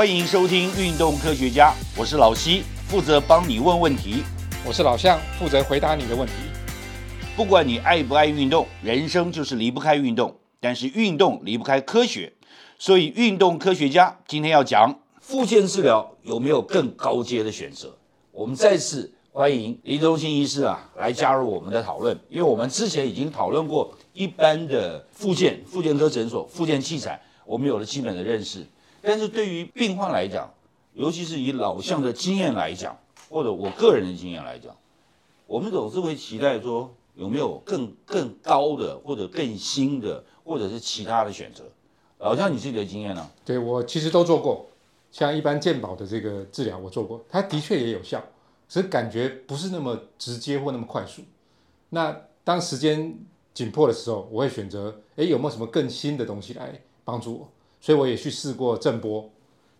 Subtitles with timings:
[0.00, 4.24] 欢迎收听《运动科学家》，我是老西，负责帮你问问题。
[4.66, 6.32] 我是老向，负责回答你的问题。
[7.36, 10.34] 不管你爱不爱运动，人生就是离不开运动。
[10.58, 12.32] 但是运动离不开科学，
[12.78, 17.94] 所以运动科学家今天要讲复健治疗有没有更高阶的选择？
[18.32, 28.64] 我们再次欢迎林忠信医师啊来加入我们的讨论，因为我们之前已经讨论过一般的复健、复健科诊所、复健器材，我们有了基本的认识。
[29.02, 30.52] 但是对于病患来讲，
[30.94, 34.76] 尤其是以老向的经验来讲，或者我个人的经验来讲，
[35.46, 40.24] 我们总是会期待说有没有更更高的或者更新的。
[40.42, 41.62] 或者是其他的选择，
[42.18, 43.30] 老向你自己的经验呢？
[43.44, 44.66] 对我其实都做过，
[45.12, 48.20] 像一般健保的这个治疗我做过，它的确也有效，
[48.68, 51.22] 只是感觉不是那么直接或那么快速。
[51.90, 53.16] 那当时间
[53.54, 57.48] 紧迫的时候，我会选择，哎，有没有什么更新的东西来帮助我？
[57.80, 59.30] 所以我也去试过震波，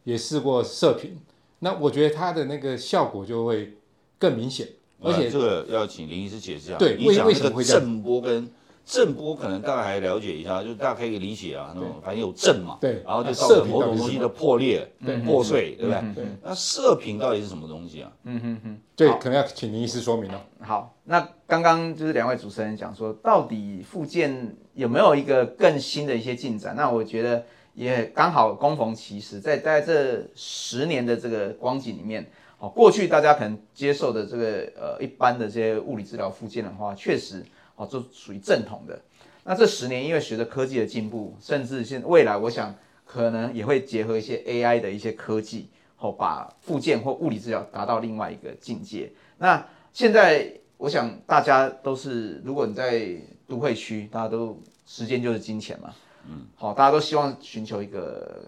[0.04, 1.18] 也试过射频，
[1.60, 3.74] 那我觉得它的那个效果就会
[4.18, 4.66] 更明显。
[5.02, 7.80] 而且这个要请林医师解释一下，对，为为什么会这样？
[7.82, 8.50] 震波跟
[8.84, 14.86] 震波可能大概还了解一下，就大家可以理解啊，那种反正有震嘛，对，然后就造成某种东西的破裂、
[15.24, 16.14] 破碎，对不对？
[16.16, 16.24] 对。
[16.42, 18.12] 那射频到底是什么东西啊？
[18.24, 20.44] 嗯哼哼，对，可能要请林医师说明了。
[20.60, 26.74] 好，那刚刚就是两位主持人讲说，到底附件有没有一个更新的一些进展？
[26.76, 37.44] 那我觉得也刚好恭逢其时，在在这十年的这个光景里面，哦，过去大家可能接受的这个呃一般的这些物理治疗附件的话，确实。
[37.76, 39.00] 哦，就属于正统的。
[39.42, 42.74] 那这十年，因为随着科技的进步，甚至现未来，我想
[43.06, 49.10] 可能也会结合一些 AI 的一些科技，哦，把附件或物理治疗达到另外一个境界。
[49.38, 53.16] 那现在，我想大家都是，如果你在
[53.48, 55.94] 都会区，大家都时间就是金钱嘛，
[56.30, 58.42] 嗯，好，大家都希望寻求一个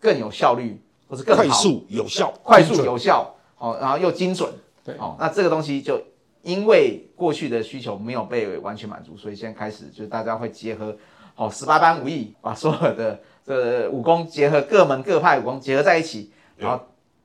[0.00, 4.50] 更有效率，或是更快速有效、快速有效，好，然后又精准，
[4.82, 6.00] 对，好，那这个东西就。
[6.42, 10.96] 因为过去的需求没有被完全满足，所以现在开始就是大家会结合，
[11.34, 16.80] 好十八般武艺，把所有的这武功结合各门各派武功结合在一起，然后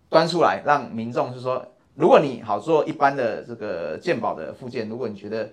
[0.09, 5.47] 端出来让民众就是说，如果你好做一般的这个鉴宝的附件，如果你觉得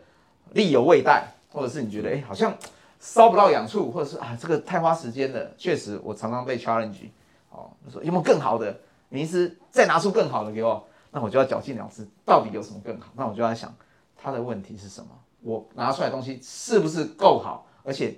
[0.54, 2.50] 力有未逮，或者是你觉得哎好像
[2.98, 7.08] 烧不到痒处，或者是啊这个太花时间了，确实我常常被 challenge，
[7.50, 8.78] 哦，说有没有更好的，
[9.08, 10.86] 名师再拿出更好的给我。
[11.10, 13.06] 那我就要绞尽脑汁，到底有什么更好？
[13.16, 13.74] 那我就在想，
[14.14, 15.08] 他的问题是什么？
[15.40, 17.66] 我拿出来东西是不是够好？
[17.82, 18.14] 而且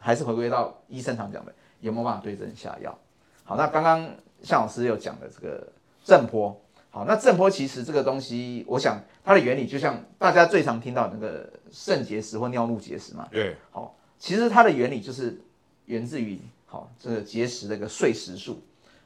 [0.00, 2.98] 还是回归到医生常讲的，有没有办法对症下药？
[3.44, 4.10] 好，那刚刚
[4.42, 5.68] 向老师有讲的这个
[6.02, 6.60] 震波，
[6.90, 13.28] 好，那震波其实这个东西，我想它的原理就像大家最常听到那个肾结石或尿路结石嘛。
[13.30, 13.56] 对。
[13.70, 15.40] 好，其实它的原理就是
[15.86, 18.62] 源自于好这个结石的一个碎石数。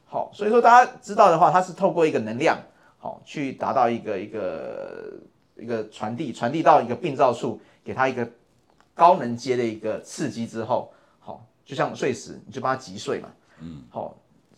[0.06, 2.58] 好，所以说大家知道的话，它是透过一个能量。
[3.02, 5.14] 好，去达到一个一个
[5.56, 8.28] 一个传递，传递到一个病灶处，给它一个
[8.94, 14.14] 高能阶的一个刺激之后，好，就像碎石，你就把它击碎嘛，嗯，好，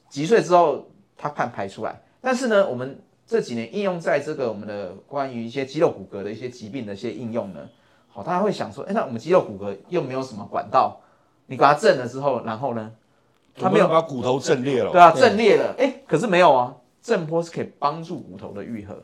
[0.09, 2.03] 击碎之后它看排出来。
[2.21, 7.69] 但是呢，我们这几年应用在这个我们的关于一些肌肉骨骼的一些疾病的一些应用呢，
[8.13, 11.01] 好，大家会想说，哎，那我们肌肉骨骼又没有什么管道，
[11.47, 12.93] 你把它震了之后，然后呢，
[13.57, 16.77] 它没有把骨头震裂了，对啊，震裂了，哎，可是没有啊。
[17.03, 18.97] 震波是可以帮助骨头的愈合，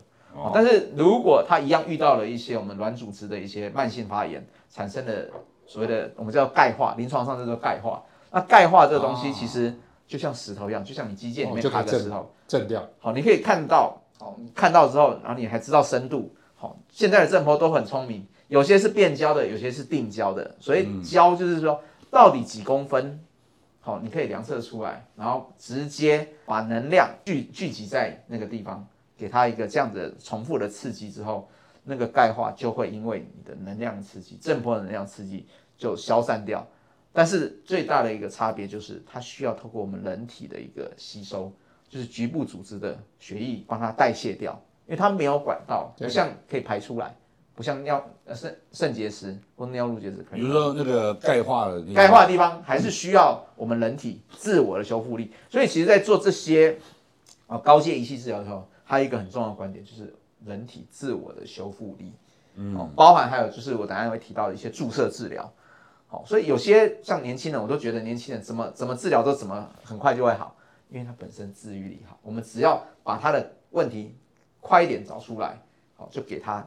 [0.54, 5.28] 但是如果它一样遇到了一些我们软组织的一些慢性发炎，产生的
[5.66, 8.00] 所谓的我们叫钙化，临床上叫做钙化。
[8.30, 9.74] 那钙化这个东西其实
[10.06, 12.86] 就像石头一样，就像你肌腱里面卡个石头，震掉。
[13.00, 16.32] 好，你可以看到，好，看到之后，然后你还知道深度。
[16.54, 20.56] 好，现在的震波都很聪明，有些是变焦的，有些是定焦的。
[20.58, 23.20] 所以焦就是说到底几公分。
[23.80, 31.48] 好，你可以量测出来，然后直接把能量聚聚集在那个地方，给它一个这样子重复的刺激之后，
[31.84, 35.46] 那个钙化就会因为你的能量刺激、震波能量刺激
[35.78, 36.66] 就消散掉。
[37.14, 41.50] 但是最大的一个差别就是，它需要透过我们人体的一个吸收，
[41.88, 44.52] 就是局部组织的血液帮它代谢掉，
[44.86, 47.16] 因为它没有管道，不像可以排出来。
[47.58, 55.32] 不像尿呃肾肾结石或尿路结石，比如说那个钙化的钙化的地方，还是需要我们人体自我的修复力。
[55.50, 56.78] 所以其实，在做这些
[57.48, 60.14] 啊高阶仪器治疗的时候，还有一个很重要的观点，就是
[60.46, 62.12] 人体自我的修复力。
[62.54, 65.52] 嗯，包含还有就是我等下会提到的一些注射治疗。
[66.06, 70.54] 好，所以有些像年轻人，我都觉得年轻人怎么怎么治疗都怎么很快就会好，
[70.90, 72.16] 因为他本身治愈力好。
[72.22, 74.14] 我们只要把他的问题
[74.60, 75.60] 快一点找出来，
[75.96, 76.64] 好，就给他。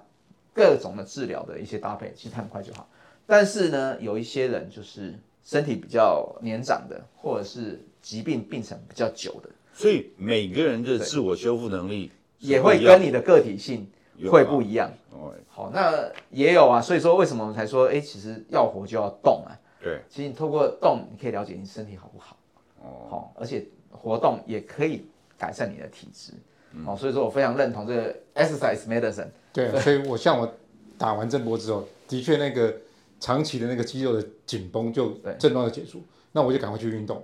[0.53, 2.87] 各种的治疗的一些搭配，其实很快就好。
[3.25, 5.13] 但是呢，有一些人就是
[5.43, 13.89] 身体比较年长的，或者是疾病病程比较久的，所以每个人的自我修复能力也会跟你的个体性
[14.29, 14.91] 会不一样。
[15.11, 19.57] 哦，好，那也有啊，所以说为什么我们才说，哎，其实要活就要动啊。
[19.81, 22.37] 对，其实你透过动，你可以了解你身体好不好。
[22.81, 25.05] 哦，好，而且活动也可以
[25.37, 26.33] 改善你的体质。
[26.73, 29.27] 嗯哦，所以说我非常认同这个 exercise medicine。
[29.53, 30.51] 对啊，所以我像我
[30.97, 32.73] 打完震波之后，的确那个
[33.19, 36.01] 长期的那个肌肉的紧绷就对症状就解除，
[36.31, 37.23] 那我就赶快去运动。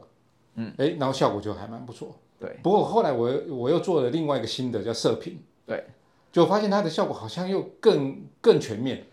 [0.55, 2.15] 嗯，哎，然后效果就还蛮不错。
[2.39, 5.83] 对不过后来我又我又做了另外一个新的叫射频，对，
[6.31, 9.03] 就发现它的效果好像又更更全面。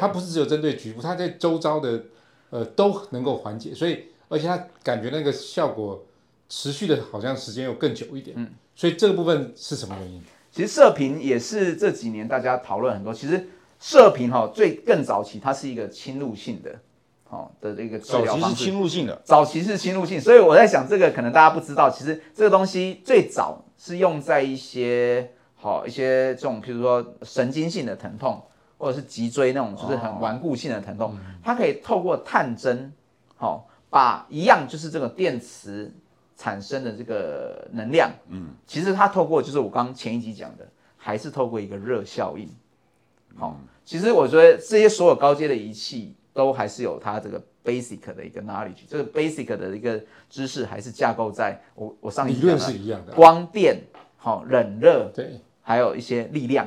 [0.00, 2.02] 它不是只有针对局部，它在周遭的
[2.48, 6.02] 呃都能够缓解，所以而且它感觉那个效果
[6.56, 8.36] 持续的好像时间又更久一点。
[8.38, 10.22] 嗯，所以这个部分是什么原因？
[10.52, 13.12] 其实射频也是这几年大家讨论很多。
[13.12, 13.48] 其实
[13.80, 16.78] 射频哈、最更早期它是一个侵入性的，
[17.28, 18.54] 哦的这个治早期是。
[18.54, 28.40] 侵入性的，早期是侵入性，所以我在想这个可能大家不知道，其实这个东西最早是用在一些好、一些这种，譬如说神经性的疼痛，
[28.78, 32.92] 或者是脊椎那种就是很顽固性的疼痛，它可以透过探针，
[33.34, 35.92] 好、把一样就是这个电磁
[36.36, 40.66] 产生的这个能量，嗯，其实它透过就是我刚前一集讲的，
[40.96, 42.48] 还是透过一个热效应，
[43.36, 53.12] 好、其实我觉得这些所有高阶的仪器都还是有它这个 basic 的一个 knowledge，这个 basic 的一个知识还是架构在我我上一理论集讲的是一样的。
[53.12, 53.14] 啊。
[53.14, 53.80] 光电、
[54.16, 56.66] 好、冷热，对，还有一些力量，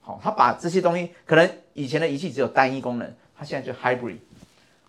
[0.00, 4.18] 好、它把这些东西，可能以前的仪器只有单一功能，它现在就 hybrid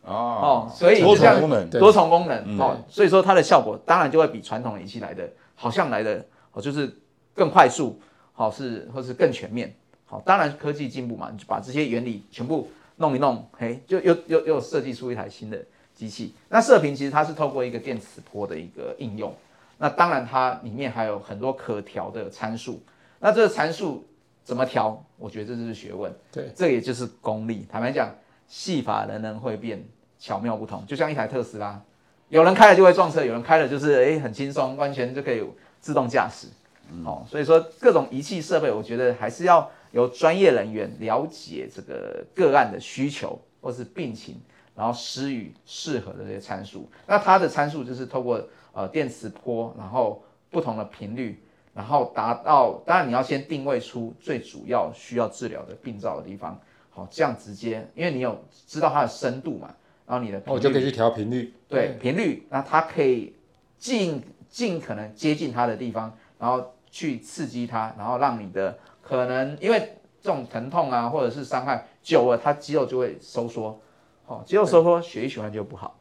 [0.03, 6.91] 哦哦，所以多重功能，多重功能、嗯哦，所以说它的效果当然就会比传统的仪器来的，好像来的哦，就是
[7.33, 7.99] 更快速，
[8.33, 9.75] 好、是或是更全面，
[10.05, 15.57] 好、当然科技进步嘛，你就把这些原理全部弄一弄，嘿，就又又又设计出一台新的
[15.93, 16.33] 机器。
[16.47, 19.33] 那射频其实它是透过一个电磁波的一个应用，
[19.77, 22.81] 那当然它里面还有很多可调的参数，
[23.19, 24.05] 那这个参数
[24.43, 26.11] 怎么调，我觉得这就是学问。
[26.31, 27.65] 对，这也就是功力。
[27.69, 28.13] 坦白讲，
[28.49, 29.81] 戏法人人会变，
[30.19, 30.85] 巧妙不同。
[30.85, 31.81] 就像一台特斯拉，
[32.27, 35.41] 有人开了就会撞车，有人开了就是诶很轻松，完全就可以
[35.79, 36.47] 自动驾驶。
[37.05, 44.41] 哦，所以说各种仪器设备，我觉得还是要由专业人员了解这个个案的需求或是病情，
[44.75, 46.89] 然后施予适合的这些参数。
[47.05, 48.43] 那它的参数就是透过
[48.73, 51.39] 呃电磁波，然后不同的频率，
[51.75, 56.59] 然后达到，当然你要先定位出最主要需要治疗的病灶的地方，
[56.99, 59.73] 好，这样直接，因为你有知道它的深度嘛，
[60.05, 61.53] 然后你的我就可以去调频率。
[61.67, 63.33] 对频率，那它可以
[63.77, 73.79] 尽尽可能接近它的地方，然后去刺激它，然后让你的可能因为这种疼痛啊或者是伤害久了，它肌肉就会收缩，
[74.25, 75.95] 哦，肌肉收缩，血液循环就不好。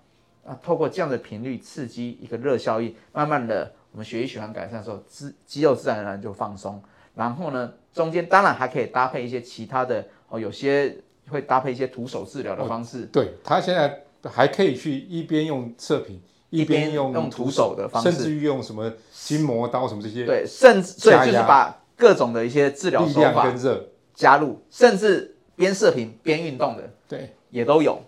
[0.45, 6.83] 啊，透过这样的频率刺激一个热效应，慢慢的我们血液循环改善的时候，肌肌肉自然而然就放松。
[7.15, 10.97] 然后呢，中间当然还可以搭配一些其他的哦，有些
[11.29, 16.21] 会搭配一些徒手治疗的方式，对，他现在还可以去一边用射频，
[16.51, 27.99] 一边边用用徒手的方式甚至于用什么筋膜刀什么这些对，甚至所以就是把各种的一些治疗手法跟热，加入，甚至边射频边运动的对，也都有。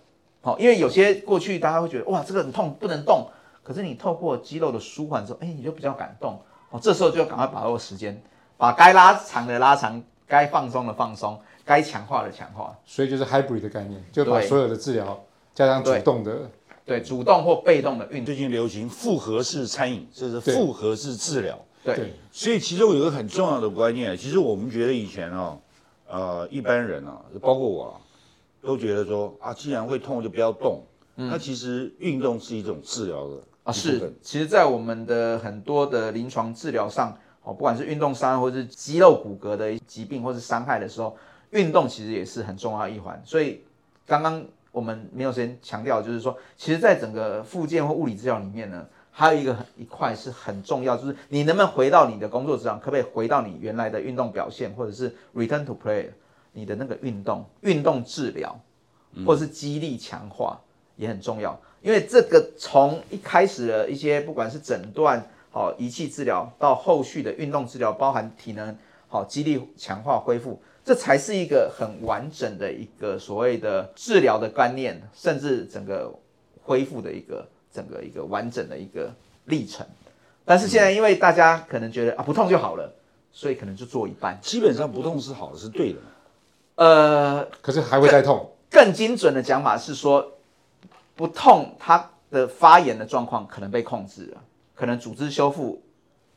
[0.42, 3.28] 好，因为有些过去大家会觉得哇，这个很痛不能动，
[3.62, 6.40] 可是你透过肌肉的舒缓之后，哎，你就比较敢动。
[6.70, 8.22] 哦，这时候就要赶快把握时间，
[8.56, 12.76] 把该拉长的拉长，该放松的放松，该强化的强化。
[12.84, 15.22] 所以就是 hybrid 的概念，就把所有的治疗
[15.54, 16.50] 加上主动的，
[16.84, 18.26] 对，主动或被动的运动。
[18.26, 21.58] 最近流行复合式餐饮，这是复合式治疗。
[21.82, 25.58] 对对所以其中有一个很重要的观念，其实我们觉得以前哦，
[26.06, 27.92] 呃，一般人啊，包括我啊，
[28.62, 30.82] 都觉得说啊，既然会痛就不要动。
[31.16, 41.14] 那其实运动是一种治疗的啊，是分，其实，在我们的很多的临床治疗上，哦，不管是运动伤害或是肌肉骨骼的疾病或是伤害的时候，
[41.50, 43.20] 运动其实也是很重要的一环。
[43.24, 43.62] 所以，
[44.06, 56.06] 刚刚我们没有时间强调，就是说，其实，在整个复健或物理治疗里面呢，还有一个很一块是很重要，就是你能不能回到你的工作职场，可不可以回到你原来的运动表现，或者是 return to play，
[56.52, 58.58] 你的那个运动运动治疗，
[59.26, 60.60] 或者是肌力强化。
[60.96, 68.76] 也很重要，因为这个从一开始的一些不管是诊断、好仪器治疗，到后续的运动治疗，包含体能、
[69.08, 76.12] 好肌力强化恢复，这才是一个很完整的一个所谓的治疗的观念，甚至整个
[76.62, 79.86] 恢复的一个整个一个完整的一个历程。
[80.44, 82.92] 但是现在因为大家可能觉得啊不痛就好了，
[83.30, 84.38] 所以可能就做一半。
[84.40, 85.98] 基本上不痛是好的，是对的。
[86.76, 90.32] 呃，可是还会再痛，更精准的讲法是说，
[91.14, 94.42] 不痛，它的发炎的状况可能被控制了，
[94.74, 95.82] 可能组织修复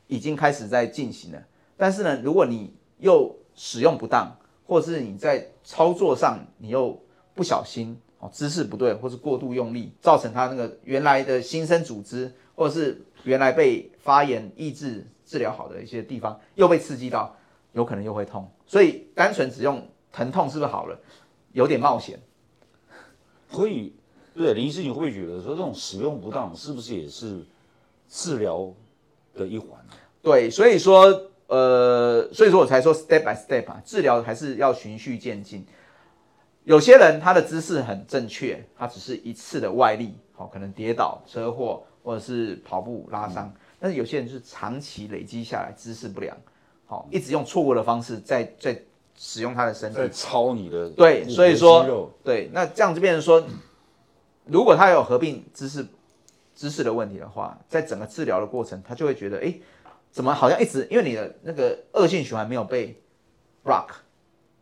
[0.07, 1.41] 已经开始在进行了。
[1.77, 6.99] 但是呢，如果你又使用不当，或者是你在操作上你又
[7.33, 17.35] 不小心哦，姿势不对，或是过度用力，造成它那个原来的新生组织，或者是原来被发炎抑制治疗好的一些地方又被刺激到，
[17.73, 18.49] 有可能又会痛。
[18.65, 20.99] 所以单纯只用疼痛是不是好了？
[21.51, 22.19] 有点冒险。
[23.51, 23.93] 所以，
[24.33, 27.45] 对林医师，你会不会觉得说这种使用不当是不是也是
[28.09, 28.73] 治疗
[29.35, 29.93] 的一环呢？
[30.23, 35.65] 对，所以说，呃，所以说我才说 step by step 啊，治疗还是要循序渐进。
[36.63, 43.53] 有些人他的姿势很正确，他只是一次的外力，好，可能跌倒、车祸或者是跑步拉伤。
[43.79, 46.35] 但是有些人是长期累积下来姿势不良，
[46.85, 48.81] 好，一直用错误的方式在在
[49.17, 53.45] 使用他的身体，在操你的对，所以说对，那这样就变成说，
[54.45, 55.85] 如果他有合并姿势
[56.55, 59.53] 姿势的问题的话，在整个治疗的过程，他就会觉得，哎，
[60.13, 62.95] 怎么好像一直因为你的那个恶性循环没有被
[63.65, 63.87] block，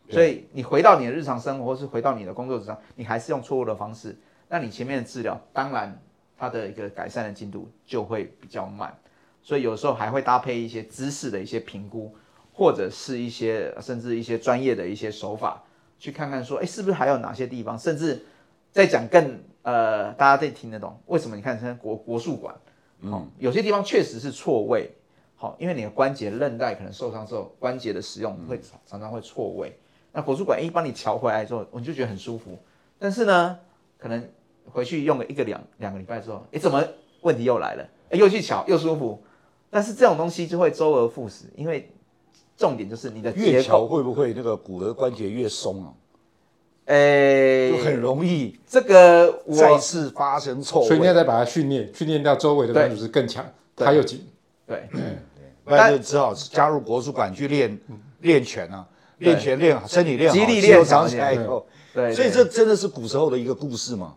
[0.10, 4.17] 所以你回到你的日常生活，或是回到你的工作上，你还是用错误的方式，
[4.48, 6.01] 那你前面的治疗，当然
[6.38, 8.98] 它的一个改善的进度就会比较慢，
[9.43, 12.15] 所以有时候还会搭配一些姿势的一些评估，
[12.53, 15.62] 或者是一些甚至一些专业的一些手法，
[16.00, 18.25] 去看看说，哎，是不是还有哪些地方，甚至
[18.72, 22.55] 再讲更呃，大家可以听得懂，为什么你看现在国国术馆，
[23.01, 24.89] 哦，有些地方确实是错位，
[25.41, 29.75] 好，因为你的关节韧带可能受伤之后，关节的使用会常常常会错位。
[30.12, 32.55] 那国术馆一帮你调回来之后，我就觉得很舒服。
[33.00, 33.57] 但是呢，
[33.98, 34.24] 可能
[34.69, 36.83] 回去用了一个两两个礼拜之后，哎，怎么
[37.21, 37.83] 问题又来了？
[38.12, 39.19] 哎，又去瞧又舒服。
[39.71, 41.89] 但是这种东西就会周而复始，因为
[42.55, 45.93] 重点就是你的越结构，桥会不会那个骨骼关节越松啊？
[46.86, 50.88] 哎就，很容易这个我再次发生错位。
[50.88, 53.43] 所以你要再把它训练，训练到周围的对软组织更强，
[53.75, 54.27] 它又紧。
[54.67, 54.88] 对
[55.63, 57.80] 不然就只好加入国术馆去练
[58.22, 58.86] 练拳啊，
[59.20, 64.15] 练拳练好，身体练好，肌力练长起来以后，对，所以对这真的是古时候的一个故事嘛。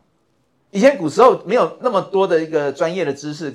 [0.70, 3.54] 以前古时候没有那么多的一个专业的知识，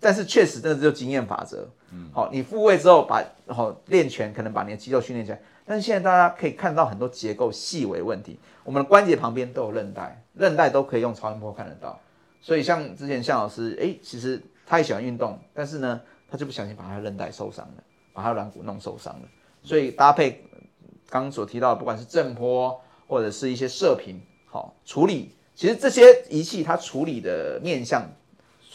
[0.00, 1.68] 但是确实真的只有经验法则。
[1.92, 5.40] 嗯，好，你复位之后把好练拳，可能把你的肌肉训练起来。
[5.66, 11.98] 但是现在大家可以看到很多结构细微问题，我们的关节旁边都有韧带，韧带都可以用超音波看得到。
[12.40, 16.00] 所以像之前向老师，哎，其实他也喜欢运动，但是呢，
[16.34, 19.28] 他就不小心把他韧带受伤了，把他软骨弄受伤了。
[19.62, 20.44] 所以搭配
[21.08, 28.10] 刚刚所提到的，不管是震波或者是一些射频，好处理，其实这些仪器它处理的面向，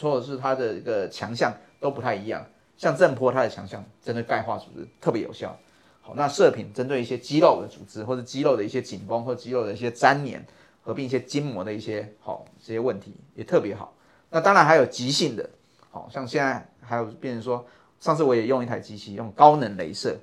[0.00, 2.42] 或者是它的一个强项都不太一样。
[2.78, 5.54] 像震波，它的强项针对钙化组织特别有效。
[6.00, 10.46] 好，那射频针对一些肌肉的组织，或者肌肉的一些紧绷，或肌肉的一些粘连，
[10.80, 13.92] 合并一些筋膜的一些好这些问题也特别好。
[14.30, 15.50] 那当然还有急性的，
[15.90, 17.64] 好像现在还有变成说，
[18.00, 20.18] 上次我也用一台机器用高能镭射，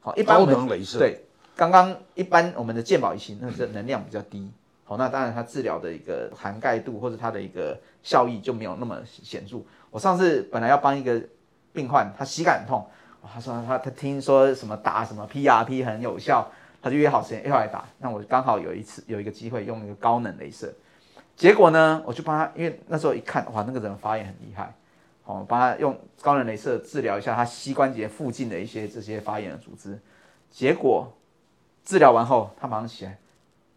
[0.00, 1.20] 好，一般我们高能镭射对，
[1.54, 4.50] 刚刚一般我们的健保仪器那是能量比较低，
[4.84, 9.58] 好，那当然它治疗的一个涵盖度或者它的一个效益就没有那么显著。
[9.90, 11.22] 我上次本来要帮一个
[11.72, 12.86] 病患，他膝盖很痛，
[13.22, 17.84] 他说他他听说什么打什么 PRP 很有效，他就约好时间要来打。
[17.98, 20.72] 那我刚好有一次有一个机会用一个高能镭射，
[21.36, 24.74] 结果呢，我就帮他，因为那时候一看，哇，那个人发炎很厉害，
[25.26, 29.98] 哦，帮他用高能镭射治疗一下他膝关节附近的一些这些发炎的组织，
[30.50, 31.12] 结果
[31.84, 33.18] 治疗完后，他马上起来，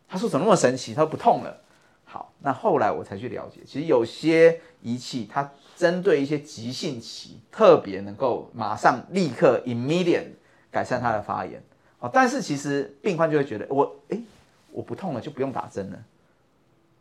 [0.07, 0.93] 他说怎么那么神奇？
[0.93, 1.57] 他说不痛了。
[2.05, 10.29] 好，那后来我才去了解，其实有些仪器它针对一些急性期，特别能够马上立刻 immediate
[10.71, 11.61] 改善它的发炎。
[11.99, 14.23] 哦，但是其实病患就会觉得我诶
[14.71, 15.99] 我不痛了就不用打针了。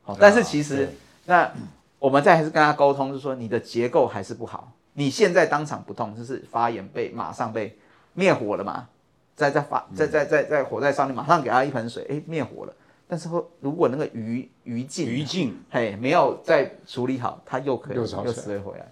[0.02, 1.52] 好，但是其实、对那
[1.98, 7.76] 我们再还是跟他沟通，就是说你的结构还是不好，你现在当场不痛，就是发炎被马上被
[8.14, 8.88] 灭火了嘛，
[9.34, 12.74] 在在发在在在在火在烧，你马上给他一盆水，哎灭火了。
[13.10, 18.86] 但是后如果那个余余烬余烬嘿没有再处理好，他又可以又又死会回来。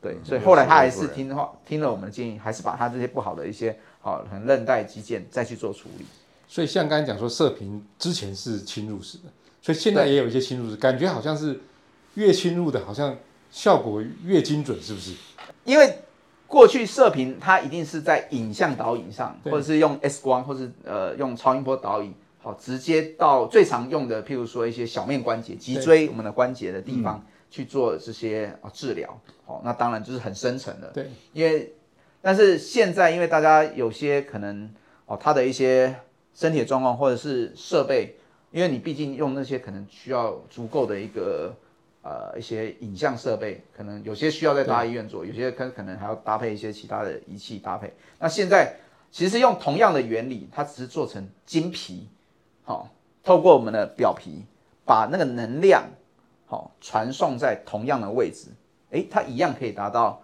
[0.00, 0.64] 对，所以又后来。
[0.64, 6.06] 他还是听话听了我们的建议，还是把他这些不好的一些好很韧带肌腱再去做处理。
[6.46, 9.24] 所以像刚才讲说，射频之前是侵入式的，
[9.60, 11.60] 所以现在也有一些侵入式，感觉好像是
[12.18, 13.16] 越侵入的，好像
[13.48, 15.14] 效果越精准，是不是？
[15.64, 15.98] 因为
[16.48, 29.20] 过去射频它一定是在影像导引上，或者是用 X 光，或是呃用超音波导引，好直接到最常用的，譬如说一些小面关节、脊椎我们的关节的地方去做这些啊治疗。
[29.46, 31.72] 好，那当然就是很深层的，对，因为
[32.20, 34.68] 但是现在因为大家有些可能
[35.06, 35.94] 哦，他的一些
[36.34, 38.16] 身体的状况或者是设备，
[38.50, 41.54] 因为你毕竟用那些可能需要足够的一个
[42.02, 47.92] 呃一些影像设备，可能有些需要在大医院做，有些可可能还要搭配一些其他的仪器搭配。
[48.18, 48.76] 那现在
[49.10, 52.08] 其实用同样的原理，它只是做成晶皮，
[52.64, 52.90] 好、
[53.22, 54.44] 透过我们的表皮
[54.84, 55.84] 把那个能量
[56.46, 58.48] 好、传送在同样的位置，
[58.90, 60.22] 诶，它一样可以达到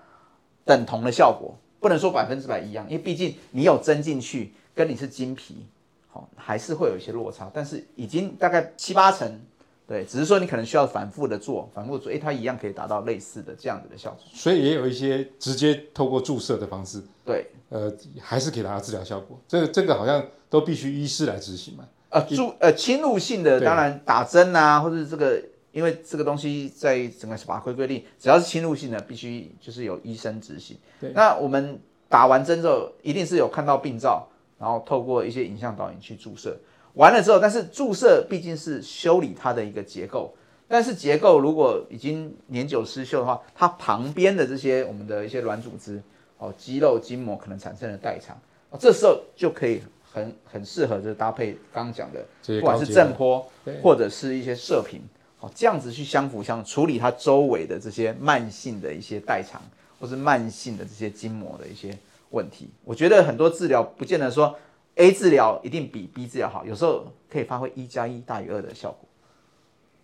[0.65, 5.67] 等同的效果，不能说百分之百一样，因为毕竟你有针进去，跟你是金皮，
[6.09, 9.41] 好、还是会有一些落差，但是已经大概七八成，
[9.87, 19.39] 对，只是说你可能需要反复的做，反复地做，诶，它一样可以达到类似的这样子的效果，所以也有一些直接透过注射的方式，对，呃，还是可以达到治疗效果。
[19.47, 21.85] 这个这个好像都必须医师来执行嘛。
[22.09, 25.39] 呃，注呃侵入性的，对当然打针啊，或者是这个，
[25.73, 30.79] 因为这个东西在整个法规规定，只要是侵入性的，必须就是由医生执行。
[30.99, 34.27] 对那我们打完针之后，一定是有看到病灶，
[34.59, 36.57] 然后透过一些影像导引去注射。
[36.95, 40.35] 完了之后，但是注射毕竟是修理它的一个结构，
[40.69, 46.01] 但是结构如果已经年久失修的话，它旁边的这些我们的一些软组织，
[46.39, 48.37] 哦，肌肉筋膜可能产生了代偿，
[48.71, 49.83] 哦，这时候就可以
[50.13, 52.25] 很很适合就是搭配刚刚讲的，
[52.61, 53.51] 不管是高阶震波
[53.83, 55.01] 或者是一些射频，
[55.41, 59.61] 哦，这样子去相辅相处理它周围的这些慢性的一些代偿，
[59.99, 61.97] 或是慢性的这些筋膜的一些
[62.31, 62.71] 问题。
[62.85, 64.57] 我觉得很多治疗不见得说
[64.97, 69.09] A 治疗一定比 B 治疗好，有时候可以发挥一加一大于二的效果。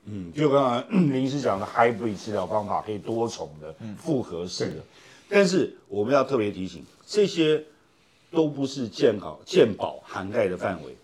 [0.07, 4.77] 嗯，就刚才林医师讲的 hybrid 治疗方法可以多重的复合式的，
[5.29, 7.63] 但是我们要特别提醒，这些
[8.31, 10.97] 都不是健保健保涵盖的范围。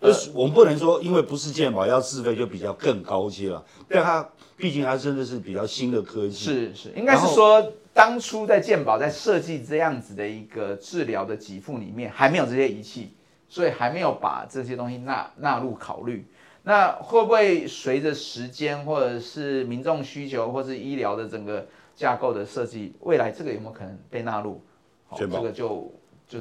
[0.00, 4.26] 就是我们不能说，因为不是健保要自费就比较更高阶了，但它
[4.56, 6.34] 毕竟它真的是比较新的科技。
[6.36, 13.10] 是是，应该是说当初在健保在设计这样子的一个治疗的给付里面，还没有这些仪器，
[13.48, 16.26] 所以还没有把这些东西纳纳入考虑。
[16.62, 24.60] 那会不会随着时间，或者是民众需求，或是医疗的整个架构的设计，未来这个有没有可能被纳入？
[25.06, 25.88] 好，这个就
[26.28, 26.40] 就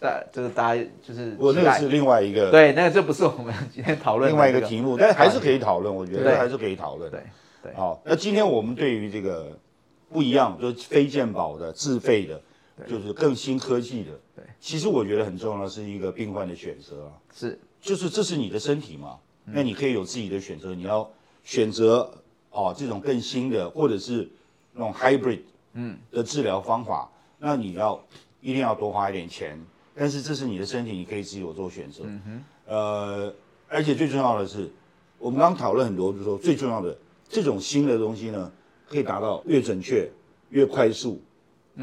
[0.00, 7.10] 大这个大家就是我那个是另外一个对，那个这不是我们今天讨论的另外一个题目，但还是可以讨论，我觉得还是可以讨论。
[7.10, 7.20] 对
[7.62, 9.48] 对好，那今天我们对于这个
[10.08, 12.40] 不一样，就是非健保的、自费的，
[12.86, 14.10] 就是更新科技的。
[14.36, 17.58] 对，其实我觉得很重要的是一个病患的选择啊，是。
[17.80, 19.52] 就是这是你的身体嘛，嗯。
[19.54, 21.08] 那你可以有自己的选择，你要
[21.44, 22.10] 选择
[22.50, 24.28] 哦这种更新的，或者是
[24.72, 25.40] 那种 hybrid
[25.74, 25.96] 嗯。
[26.10, 27.98] 的治疗方法，那你要
[28.40, 29.58] 一定要多花一点钱，
[29.94, 32.02] 但是这是你的身体，你可以自己有做选择。
[32.04, 32.44] 嗯哼。
[32.66, 33.34] 呃，
[33.68, 34.70] 而且最重要的是，
[35.18, 36.96] 我们刚刚讨论很多，就是说最重要的
[37.28, 38.52] 这种新的东西呢，
[38.88, 40.10] 可以达到越准确、
[40.50, 41.20] 越快速，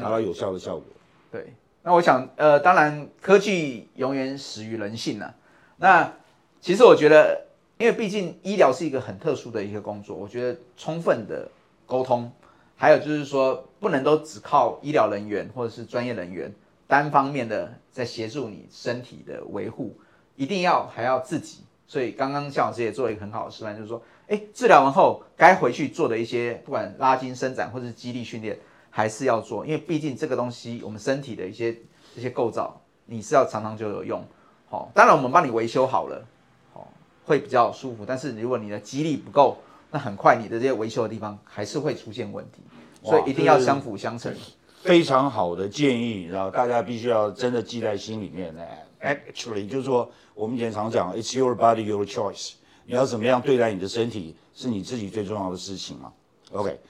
[0.00, 0.84] 达到有效的效果。
[1.30, 5.34] 对，那我想，呃，当然科技永远始于人性呐、
[5.76, 6.12] 那
[6.60, 7.46] 其实我觉得，
[7.78, 11.48] 因为毕竟医疗是一个很特殊的一个工作，我觉得充分的
[11.86, 12.30] 沟通，
[12.76, 16.52] 还有就是说，不能都只靠医疗人员或者是专业人员
[16.86, 19.96] 单方面的在协助你身体的维护，
[20.36, 21.58] 一定要还要自己。
[21.86, 28.58] 所以刚刚向老师也做了一个很好的示范，就是说，哎，治疗完后该回去做的一些，不管拉筋伸展或者是肌力训练，
[28.96, 31.76] 还是要做，因为毕竟这个东西，我们身体的一些
[32.14, 34.24] 这些构造，你是要常常就有用。
[34.70, 36.26] 好、当然我们帮你维修好了，
[36.72, 36.90] 好、
[37.26, 38.06] 会比较舒服。
[38.06, 39.58] 但是如果你的肌力不够，
[39.90, 42.62] 那很快你的这些维修的地方还是会出现问题，
[43.02, 44.34] 所以一定要相辅相成。
[44.80, 48.54] 非常好的建议，然后大家必须要真的记在心里面。
[48.54, 48.62] 呢
[49.02, 52.52] ，actually 就是说，我们以前常讲，it's your body, your choice。
[52.86, 56.10] 你要怎么样对待你的身体，是你自己最重要的事情嘛。
[56.52, 56.80] OK，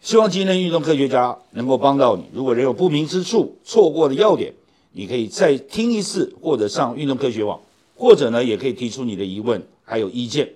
[0.00, 2.24] 希望今天运动科学家能够帮到你。
[2.32, 4.52] 如果仍有不明之处、错过的要点，
[4.92, 7.60] 你可以再听一次，或者上运动科学网，
[7.96, 10.48] 或者呢，也可以提出你的疑问还有意见。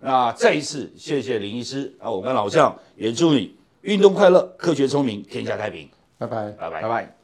[0.00, 5.88] 那再一次谢谢林医师，啊，我跟老将也祝你运动快乐，科学聪明，天下太平。
[6.18, 6.50] 拜拜。
[6.52, 6.88] 拜拜拜。
[6.88, 7.15] 拜。